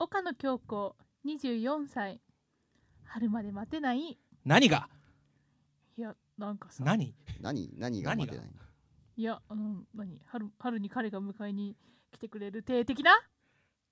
[0.00, 0.94] 岡野京子
[1.26, 2.20] 24歳。
[3.04, 4.16] 春まで待てない。
[4.44, 4.88] 何が？
[5.96, 6.84] いやなんかさ。
[6.84, 7.16] 何？
[7.40, 7.74] 何？
[7.76, 8.32] 何が何が？
[8.32, 8.46] 待てない？
[9.16, 10.20] いやあの何？
[10.28, 11.74] 春春に彼が迎えに
[12.12, 13.10] 来てくれる定的な？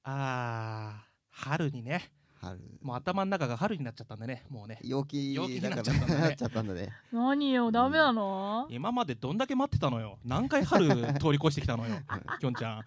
[0.04, 2.12] あー春にね。
[2.40, 2.60] 春。
[2.82, 4.78] もう頭の中が春になっちゃったんだねもうね。
[4.84, 6.20] 陽気陽気になっちゃったんだね。
[6.22, 6.92] なっちゃったんだね。
[7.10, 10.20] 何よダメなの、今までどんだけ待ってたのよ。
[10.24, 11.96] 何回春通り越してきたのよ
[12.38, 12.84] きょんちゃん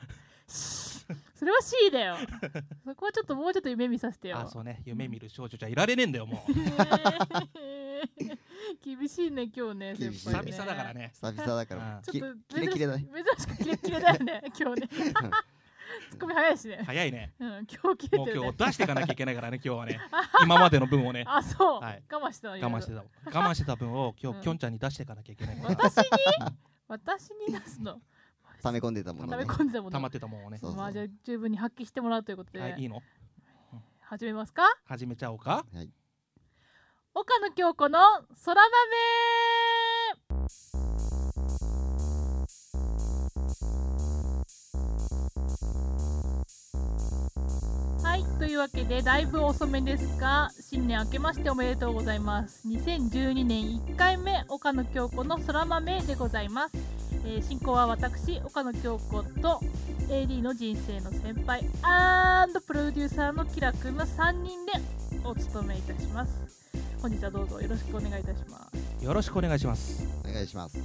[0.49, 2.17] それは C だよ。
[2.85, 4.39] そこはちょっともうちょっと夢見させてよ。
[4.39, 4.81] あそうね。
[4.85, 6.53] 夢見る少女じゃいられねえんだよもう。
[8.83, 10.51] 厳しいね今日ね厳しい先輩ね。
[10.51, 11.11] 久々だからね。
[11.13, 12.01] 久々だから。
[12.03, 13.07] ちょっとキレキレだね。
[13.37, 14.87] 珍しくキレキレだよね 今日ね。
[16.11, 16.83] ツッコミ早いしね。
[16.85, 17.33] 早いね。
[17.39, 18.47] うん今日切れもうてるね。
[18.47, 19.99] 今日出していかなきゃいけないからね今日はね。
[20.43, 21.23] 今までの分をね。
[21.27, 22.03] あそう、はい。
[22.11, 23.39] 我慢してたの我慢してた。
[23.39, 24.37] 我慢してた分を今うん。
[24.39, 25.75] 日きょんちゃんに出していかなきゃいけないから。
[25.75, 26.03] 私に？
[26.87, 28.01] 私に出すの？
[28.61, 29.45] 溜め込んでたものね。
[29.45, 29.91] 込んでたもの。
[29.91, 30.57] 溜まってたもんをね。
[30.57, 32.75] そうまあじゃあ十分に発揮してもらうということで、はい。
[32.77, 33.01] いいの
[34.01, 34.63] 始めますか？
[34.85, 35.65] 始めちゃおうか。
[37.13, 37.99] 岡野京子の
[38.45, 38.69] 空豆。
[48.01, 48.23] はい。
[48.39, 52.67] というわけでだいぶ遅めですが新年明けましておめでとうございます。
[52.67, 56.77] 2012年1回目岡野京子の空豆でございます、
[57.25, 59.59] えー進行は私岡野京子と
[60.09, 61.63] AD の人生の先輩
[62.65, 64.71] プロデューサーのキラ君の3人で
[65.23, 66.31] お務めいたします。
[67.01, 68.67] 本日はどうぞよろしくお願いいたしま
[68.99, 69.03] す。
[69.05, 70.05] よろしくお願いします。
[70.27, 70.77] お願いします。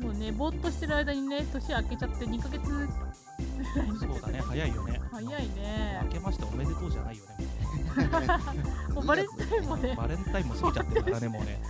[0.00, 5.00] もうねぼーっとしてる間にね年明けちゃって2ヶ月そうだね早いよね。
[5.10, 6.00] 早いね。
[6.04, 7.30] 明けましておめでとうじゃないよね
[9.06, 9.94] バレンタインもね。
[9.96, 11.60] バレンタインも過ぎちゃってるからねもうね。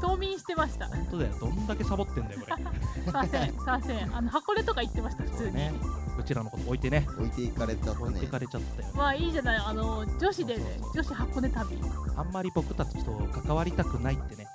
[0.00, 0.86] 冬眠してました。
[0.86, 1.32] 本当だよ。
[1.40, 3.12] どんだけサボってんだよこれ。
[3.12, 4.16] さあせんさあせん。
[4.16, 5.72] あの箱根とか行ってました普通に、ね。
[6.18, 7.06] うちらのこと置いてね。
[7.18, 8.06] 置いていかれちゃったね。
[8.06, 8.88] 置いてかれちゃったよ。
[8.88, 11.78] ねまあいいじゃないあの女子でねそうそう女子箱根旅。
[12.16, 13.12] あんまり僕たちと
[13.44, 14.46] 関わりたくないってね。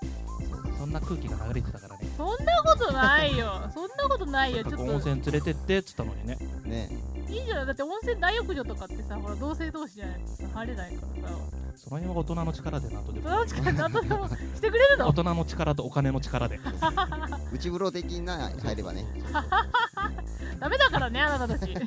[0.78, 2.08] そんな空気が流れてたからね。
[2.16, 3.70] そんなことないよ。
[3.74, 4.64] そんなことないよ。
[4.64, 4.84] ちょっと。
[4.84, 6.38] 温泉連れてってっつったのにね。
[6.66, 6.90] ね
[7.30, 7.66] いいじゃない。
[7.66, 11.36] だって温泉大浴場とかってさほら同性同士じゃないとさ入れないからさ。
[11.76, 13.30] その辺は大人の力でなんとでも。
[13.30, 15.08] そのうちから何とでもしてくれるの？
[15.08, 16.60] 大人の力とお金の力で。
[17.54, 19.06] 内風呂的な入ればね。
[20.60, 21.74] ダメだからねあなたたち。
[21.76, 21.86] ね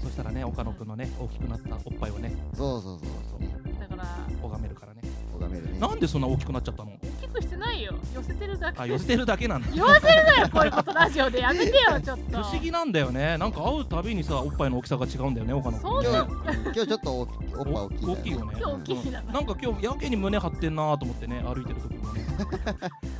[0.00, 2.32] そしたらね岡野くんのね大きくなったおっぱいをね。
[2.54, 3.40] そうそうそうそう。
[3.40, 3.50] ね
[3.80, 4.04] だから
[4.42, 5.02] 拝めるからね。
[5.36, 5.78] 拝めるね。
[5.80, 6.92] なんでそんな大きくなっちゃったの？
[7.34, 7.94] 大きくしてないよ。
[8.14, 8.80] 寄せてるだけ。
[8.80, 9.68] あ寄せてるだけなんだ。
[9.72, 11.40] 言わせるなよ こういうことラジオで。
[11.40, 12.42] やめてよちょっと。
[12.42, 13.38] 不思議なんだよね。
[13.38, 16.10] なんか会うたびにさおっぱいの大きさが違うんだよね岡野そんな
[16.48, 18.52] 今日ちょっとおっぱい大きいんだ大きいよね。
[18.58, 22.26] 今日大きいな、なんか今日やけに胸張ってんなと思ってね歩いてる時もね、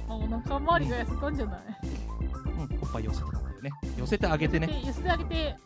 [0.08, 1.60] もうお腹周りが痩せたんじゃない。
[2.44, 3.38] うん、おっぱい寄せてた。
[3.38, 4.82] んだよね寄せてあげてね。
[4.84, 5.56] 寄せてあげて。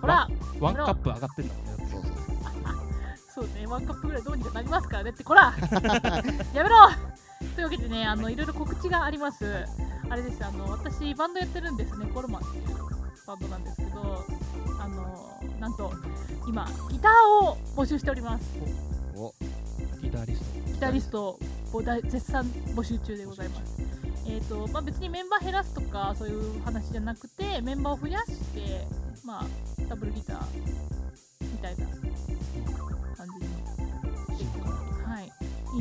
[0.00, 0.28] ほら。
[0.60, 2.12] ワンカップ上がってんだもんねそうそう。
[3.36, 5.24] そうねワンカップぐらいどうにかなりますからねって。
[5.24, 5.54] こら。
[6.54, 6.76] やめろ
[7.54, 9.64] というわけでねあのいろいろ告知があります。
[10.08, 10.44] あれです。
[10.44, 12.06] あの私バンドやってるんですね。
[12.12, 12.64] コロマンっていう
[13.26, 14.24] バンドなんですけど
[14.80, 15.92] あのなんと
[16.46, 18.44] 今ギターを募集しております。
[19.14, 19.34] お
[20.00, 21.38] ギタリスギタリスト
[21.72, 22.44] を絶賛
[22.74, 23.80] 募集中でございます。
[24.28, 28.84] えーとまあ、別にメンバー減らすとかそういう話じゃなくてメンバーを増やして、
[29.24, 29.46] まあ、
[29.88, 30.38] ダブルギター
[31.42, 31.86] みたいな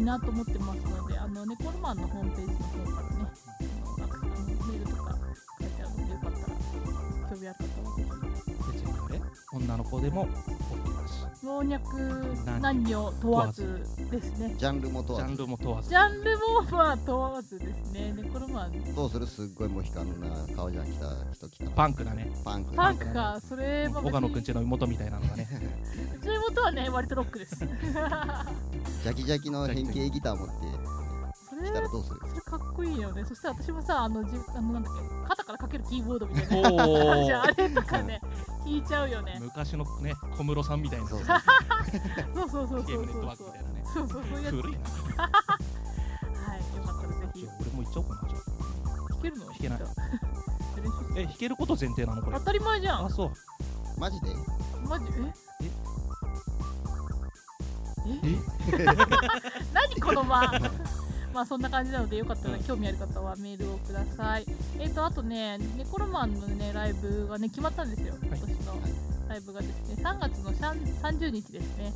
[0.05, 3.31] なと思ってますのであのネコルマンのホームページの方からね
[3.81, 5.17] あのアクセあのメールとか
[5.59, 6.45] 書いてあるのでよかったら
[7.29, 8.05] 興味ある方はぜ
[8.71, 9.21] 別にあれ
[9.51, 10.27] 女の子でも
[11.45, 11.67] 老若
[12.43, 14.55] 男男女問わずですね。
[14.57, 15.41] ジャンルも問ジャンわず。
[15.43, 18.13] ルも問わずジャンルもまあ問わずですね。
[18.17, 19.27] ネコルマンどうする？
[19.27, 22.31] すっごいモヒカンな顔じゃん来た人来たパンクだね。
[22.43, 22.75] パンク。
[22.75, 25.47] パンクかそれは別岡野くんにちの妹みたいなのがね。
[26.15, 27.55] うちの妹はね割とロックです。
[27.61, 30.53] ジャキジャキの変形ギター持って
[31.67, 33.25] それ来たらどうするそれかっこいいよね。
[33.25, 36.87] そしたら私もさあのじあのなんだっけ肩からかけるキーボードみたいな。
[36.87, 38.21] おじゃあれとかね
[38.65, 39.37] 弾いちゃうよね。
[39.41, 41.07] 昔のね小室さんみたいな。
[41.07, 41.19] そう。
[42.35, 43.83] そうそうそうそうゲームネットそうそうワークみたいなね。
[43.93, 44.39] そうそうそう。
[44.39, 44.79] いうやつ古いな
[45.23, 45.29] は
[46.57, 47.47] いよかったらぜひ。
[47.59, 48.41] 俺も行っちゃおうかなじゃあ。
[49.09, 49.79] 弾けるの弾けない。
[51.17, 52.37] え弾けること前提なのこれ。
[52.37, 53.05] 当たり前じゃん。
[53.05, 53.31] あそう。
[53.99, 54.27] マジで？
[54.87, 55.05] マジ？
[55.61, 55.71] え？
[58.07, 58.35] え？
[59.73, 60.51] 何この間？
[61.35, 64.45] まあそんな感じなのでよかったら興味ある方はメールをください。
[64.79, 68.13] えっ、とあとねネコロマンのねライブがね決まったんですよ。
[68.23, 68.79] 今年の
[69.27, 70.01] ライブがですね。
[70.01, 71.91] 3月のシャン30日ですね。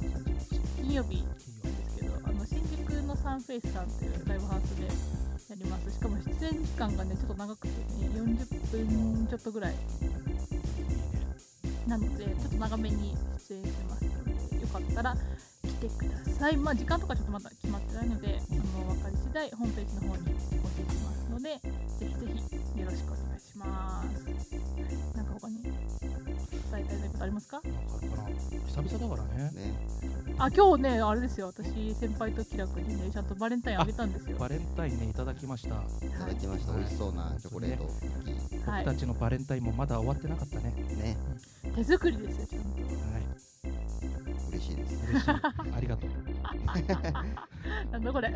[0.82, 5.90] 金曜日なんですけどあの新宿のサンフェイスさんというライブハウスでやります。
[5.90, 9.76] しかも出演時間がねちょっと長くてね40分ちょっとぐらい。
[11.88, 13.16] なのでちょっと長めに
[13.48, 15.16] 出演しますのでよかったら
[15.64, 16.58] 来てください。
[16.58, 21.62] まあ時間とかちょっとまだ決まってないのであの分かり次第ホームページの方にお教えしますのでぜ
[22.00, 22.10] ひぜ
[22.74, 24.56] ひよろしくお願いします。
[25.16, 25.72] なんか他に伝
[26.04, 27.62] えたいことありますか？
[27.64, 28.30] なんかあるかな。
[28.66, 29.52] 久々だからね。
[29.54, 29.76] ね。
[30.40, 31.46] あ今日ねあれですよ。
[31.46, 34.36] 私先輩と気楽にねちゃんとバレンタインあげたんですよ。
[34.40, 35.76] バレンタインねいただきました。
[36.04, 36.82] いただきました、はい。
[36.82, 37.84] 美味しそうなチョコレート。
[37.84, 38.86] クッキーはい。
[38.86, 40.74] 僕たちのバレンタインもまだ終わってなかったね。
[40.98, 41.18] ね。
[41.76, 42.68] 手作りですよちゃんと。
[42.82, 43.24] はい
[44.60, 45.08] 嬉しいです。
[45.10, 45.30] 嬉しい。
[45.30, 46.10] ありがとう。
[47.92, 48.30] なんだこれ。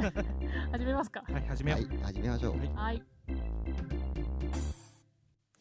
[0.72, 1.24] 始めますか。
[1.30, 2.70] はい始めよう、はい始めましょう、はい。
[2.74, 3.04] はい。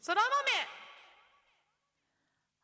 [0.00, 0.22] そら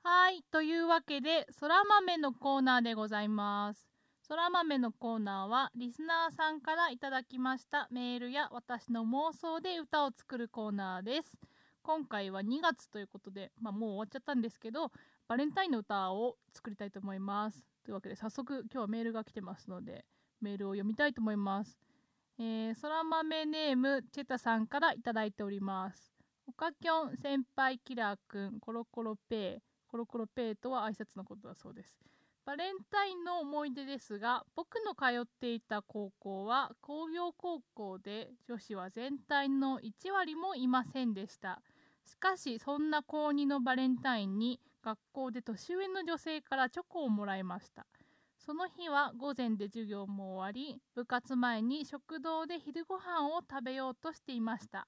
[0.04, 0.42] はい。
[0.50, 3.90] というわけで、そら豆のコーナーでございます。
[4.22, 11.36] そら豆のコーナーは、リスナーさんからいただきましたメールや私の妄想で歌を作るコーナーです。
[11.82, 14.90] 今回は2月ということで、まあもう終わっちゃったんですけど、
[15.26, 17.77] バレンタインの歌を作りたいと思います。
[17.88, 20.04] というわけで、早速今日はメールが来てますので、
[20.42, 21.80] メールを読みたいと思います。
[22.38, 26.12] えー、そら豆ネーム、チェタさんからいただいております。
[26.46, 31.96] おかきょん先輩キラーくん、コロコロペイ、コロコロペイとは挨拶のことだそうです。
[32.44, 41.62] バレンタインの思い出ですが、僕の通っていた高校は工業高校で女子は全体の1割もいませんでした。
[42.04, 47.86] しかし、そんな高2のバレンタインに学校で年上の女性からチョコをもらいました。
[48.38, 54.86] その日は午前で授業も終わり、部活前に食堂で昼ご飯を食べようとしていました。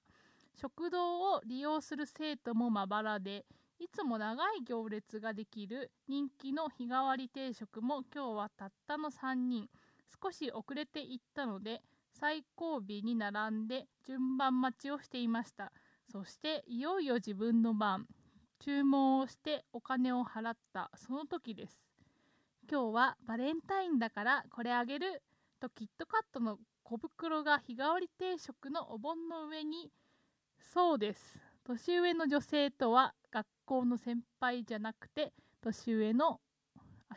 [0.55, 3.45] 食堂を利用する生徒もまばらで、
[3.79, 9.69] いつも長い行列ができる人気の日替わり定食も今日はたったの3人
[10.23, 11.81] 少し遅れていったので
[12.13, 15.73] 最後尾に並んで順番待ちをしていました
[16.13, 18.07] そしていよいよ自分の番
[18.61, 21.81] 注文をしてお金を払ったその時です。
[22.71, 25.23] 今日はバレンタインだからこれあげる
[25.61, 29.91] とキットカットの小袋が日替わり定食のお盆の上に。
[30.59, 31.39] そうです。
[31.65, 36.41] 年上の女性とは学校の先輩じゃなくて年上の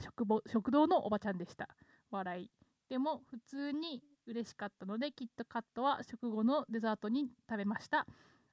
[0.02, 1.68] 食食堂のおばちゃんでした。
[2.10, 2.50] 笑い。
[2.88, 8.08] でも普通に嬉しかったのでキットカットは食後のデザートに食べました。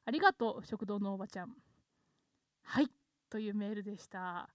[0.06, 1.54] ありがとう食堂のおばちゃん。
[2.62, 2.88] はい
[3.28, 4.48] というメールでした。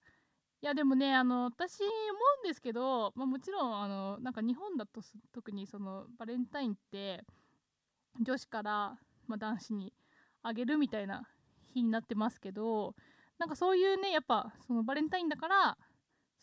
[0.61, 1.89] いやでもねあの私思
[2.43, 7.23] うんですけど、まあ、もちろんあのなんか日本だと特にそのバレンタインって
[8.21, 8.97] 女子から、
[9.27, 9.93] まあ、男子に
[10.41, 11.27] あげるみたいな
[11.73, 12.95] 日になってますけど
[13.37, 15.77] なんかそういうねやっぱそのバレンタインだから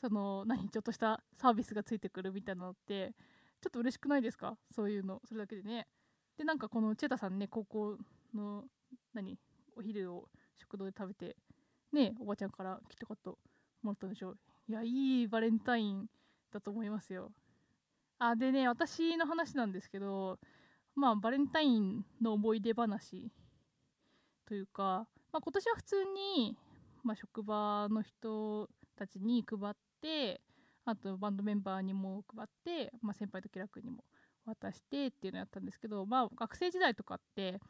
[0.00, 3.12] その何ちょっとしたサービスがついてくるみたいなのって
[3.60, 4.56] ちょっと嬉しくないですか？
[4.70, 5.86] そういうのそれだけでね。
[6.36, 7.96] でなんかこのチェタさんね高校
[8.34, 8.64] の
[9.14, 9.38] 何
[9.76, 10.28] お昼を
[10.58, 11.36] 食堂で食べて
[11.92, 13.38] ねおばちゃんからキットカット
[13.82, 14.34] もらったんでしょ
[14.68, 16.06] いやいいバレンタイン
[16.52, 17.32] だと思いますよ。
[18.18, 20.38] あでね私の話なんですけど
[20.94, 23.30] まあバレンタインの思い出話
[24.46, 25.96] というか、まあ、今年は普通
[26.36, 26.56] に、
[27.02, 30.40] まあ、職場の人たちに配って
[30.84, 34.04] あとバンドメンバーにも配って、まあ、先輩と気楽にも
[34.44, 37.60] 渡してっていうのやったんですけど、まあ、学生時代とかって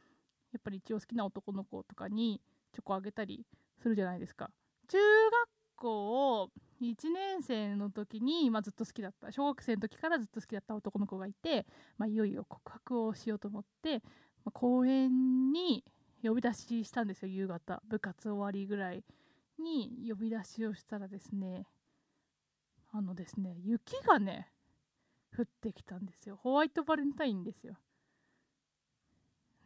[0.52, 2.40] やっぱり一応好きな男の子とかに
[2.72, 3.46] チョコあげたり
[3.82, 4.50] するじゃないですか。
[4.88, 6.50] 中学校
[6.80, 9.30] 1年生の時に、まあ、ずっと好きだった。
[9.32, 11.66] 小学生の時からずっと好きだった男の子がいて、
[11.98, 14.02] まあ、いよいよ告白をしようと思って、
[14.44, 15.84] まあ、公園に
[16.22, 17.28] 呼び出ししたんですよ。
[17.28, 17.82] 夕方。
[17.88, 19.04] 部活終わりぐらい
[19.58, 21.66] に呼び出しをしたらですね
[22.92, 24.48] あのですね雪がね
[25.36, 26.36] 降ってきたんですよ。
[26.36, 27.76] ホワイトバレンタインですよ。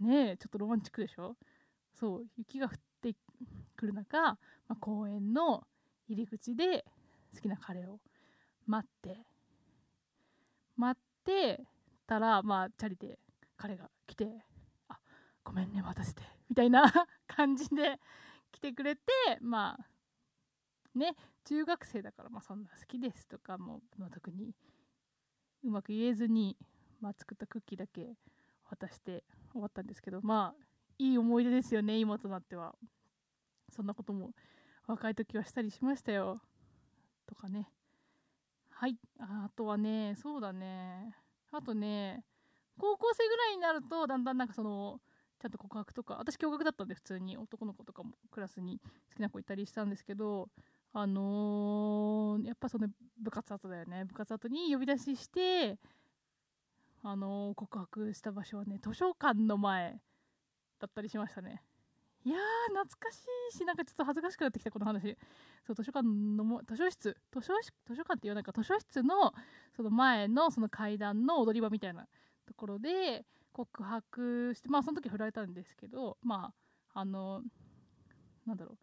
[0.00, 1.36] ねえちょっとロマンチックでしょ？
[1.94, 3.14] そう雪が降って
[3.76, 4.38] くる中、ま
[4.70, 5.64] あ、公園の
[6.08, 6.84] 入り口で
[7.34, 8.00] 好きな彼を
[8.66, 9.18] 待って
[10.76, 11.60] 待って
[12.06, 13.18] たらまあチャリで
[13.56, 14.44] 彼が来て
[14.88, 14.98] あ
[15.44, 16.92] ごめんね待たせてみたいな
[17.26, 18.00] 感じで
[18.52, 19.02] 来てくれて
[19.40, 21.14] まあね
[21.44, 24.54] 中学生だからまあそんな好きですとかも、まあ、特に
[25.62, 26.56] うまく言えずに、
[27.00, 28.16] まあ、作ったクッキーだけ
[28.68, 30.66] 渡して終わったんですけどまあ
[30.98, 32.74] いい思い出ですよね今となっては。
[33.76, 34.32] そんなことも
[34.86, 36.40] 若い時はしたりしましたよ。
[37.26, 37.68] とかね。
[38.70, 38.96] はい。
[39.18, 41.14] あとはねそうだね。
[41.52, 42.24] あとね
[42.78, 45.00] 高校生ぐらいになるとだんだんなんかその
[45.40, 47.36] ちゃんと告白とか私共学だったんで普通に。
[47.36, 48.80] 男の子とかもクラスに
[49.10, 50.48] 好きな子いたりしたんですけど
[50.92, 52.88] あのーやっぱその
[53.20, 54.04] 部活後だよね。
[54.04, 55.78] 部活後に呼び出しして
[57.02, 60.00] あのー告白した場所はね図書館の前
[60.78, 61.62] だったりしましたね。
[62.26, 62.40] いやー
[62.74, 63.20] 懐かし
[63.54, 65.16] いしなんかちょっと恥ずかしくなってきたこの話。
[65.64, 67.16] そう図書館のも図書室。
[67.32, 67.52] 図書
[67.86, 68.50] 図書館って言わないか。
[68.50, 69.32] 図書室の
[69.76, 72.08] その前のその階段の踊り場みたいな
[72.44, 76.52] ところで告白してまあその時振られたんですけどま
[76.94, 77.42] ああの
[78.44, 78.76] なんだろ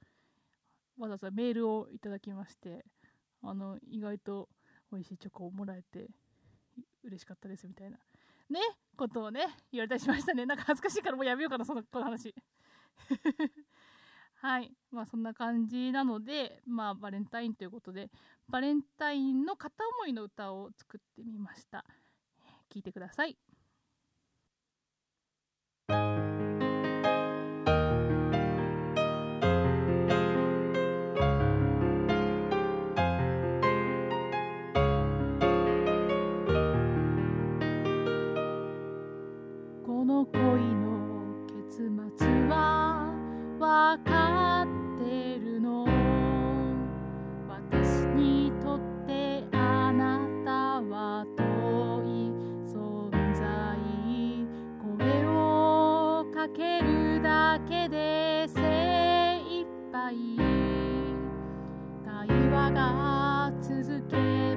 [0.97, 1.01] う。
[1.01, 2.85] わざわざメールをいただきまして
[3.41, 4.47] あの意外と
[4.89, 6.07] 美味しいチョコをもらえて
[7.03, 7.97] 嬉しかったですみたいな。
[8.49, 8.61] ね
[8.95, 10.45] ことをね言われたりしましたね。
[10.45, 12.33] なんか恥ずかしいからもうやめようかなそのこの話。
[14.35, 14.73] はい。
[14.91, 18.11] まあそんな感じなのでまあバレンタインということで
[18.47, 21.85] バレンタインの片思いの歌を作ってみました。
[22.69, 23.52] 聞いてください。
[56.53, 60.37] けるだけで精一杯。
[62.05, 64.52] 対話が続け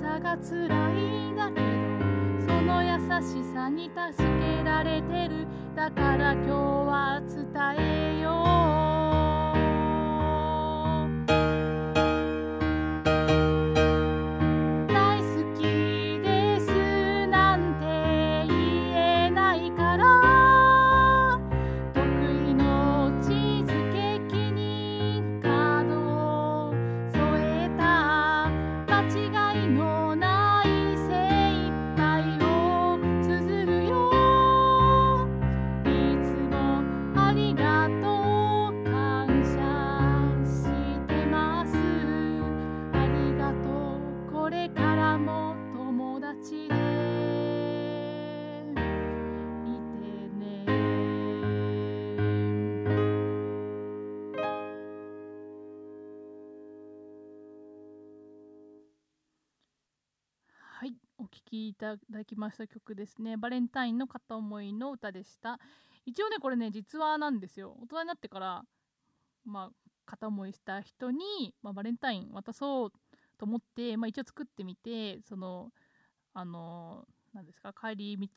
[0.00, 1.66] さが辛いだけど
[2.46, 5.46] その優しさに助けられてる。
[5.76, 8.83] だから今日は伝えよう。
[61.44, 63.36] きいただきました曲ですね。
[63.36, 65.58] バレンタインの片思いの歌でした。
[66.06, 67.76] 一応ねこれね実話なんですよ。
[67.82, 68.62] 大人になってから
[69.44, 72.92] まあ片思いした人に、まあ、バレンタイン渡そう
[73.38, 75.70] と思って、まあ、一応作ってみてその
[76.34, 78.28] あの何ですか帰り道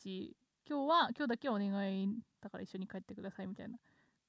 [0.70, 2.10] 今日は今日だけはお願い
[2.42, 3.78] だから一緒に帰ってくださいみたいな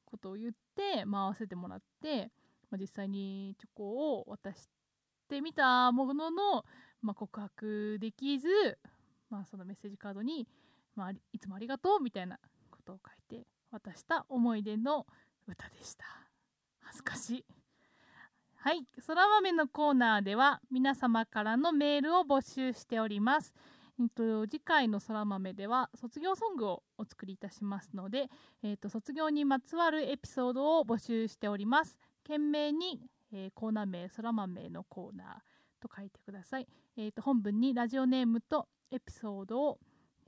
[0.04, 2.30] ことを言って、まあ、合わせてもらって、
[2.70, 4.68] まあ、実際にチョコを渡し
[5.28, 6.64] てみたものの、
[7.02, 8.48] まあ、告白できず、
[9.30, 10.46] まあ、そのメッセージカードに、
[10.94, 12.38] まあ、いつもありがとうみたいな
[12.70, 15.06] ことを書いて渡した思い出の
[15.46, 16.04] 歌でした。
[16.80, 17.44] 恥ずかしい。
[18.56, 18.84] はい。
[19.00, 23.54] そら豆のコーナーでは皆様からのメールを募集しております。
[24.00, 28.28] えっと、次回のそら豆では卒業ソングをお作りいたしますので、
[28.62, 31.96] えっと、卒業にまつわるエピソードを募集しております。
[32.24, 33.00] 懸命に、
[33.32, 36.66] えーコーナー名そら豆のコーナーと書いてください。
[36.96, 39.78] えっと、本文にラジオネームとエピソードを、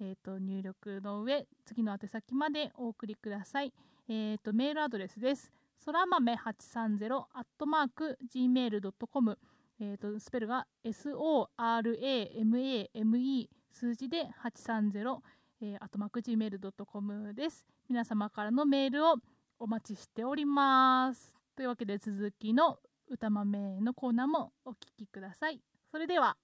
[0.00, 3.72] えっと、入力の上、次の宛先までお送りください。
[4.08, 5.52] えっと、メールアドレスです。
[5.78, 9.38] そら豆830アットマーク gmail.com
[9.82, 11.48] えー、とスペルが SORAMAME
[13.72, 15.20] 数字で830、
[15.62, 17.64] えー、アットマーク Gmail.com です。
[17.88, 19.14] 皆様からのメールを
[19.58, 21.32] お待ちしております。
[21.56, 22.78] というわけで続きの
[23.10, 25.60] 歌豆のコーナーもお聴きください。
[25.90, 26.36] それでは。